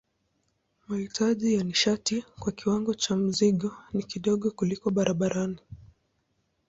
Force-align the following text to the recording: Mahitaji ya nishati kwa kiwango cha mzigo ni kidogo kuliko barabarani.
Mahitaji 0.87 1.53
ya 1.53 1.63
nishati 1.63 2.25
kwa 2.39 2.51
kiwango 2.51 2.93
cha 2.93 3.15
mzigo 3.15 3.75
ni 3.93 4.03
kidogo 4.03 4.51
kuliko 4.51 4.89
barabarani. 4.91 5.59